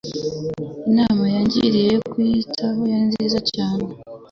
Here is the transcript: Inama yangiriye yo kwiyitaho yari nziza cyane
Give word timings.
Inama 0.89 1.23
yangiriye 1.33 1.85
yo 1.95 2.01
kwiyitaho 2.09 2.81
yari 2.91 3.05
nziza 3.11 3.39
cyane 3.51 3.87